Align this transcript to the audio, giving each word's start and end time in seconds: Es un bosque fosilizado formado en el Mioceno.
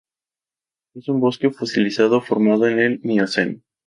Es 0.95 1.09
un 1.09 1.19
bosque 1.19 1.51
fosilizado 1.51 2.21
formado 2.21 2.65
en 2.65 2.79
el 2.79 2.99
Mioceno. 3.03 3.59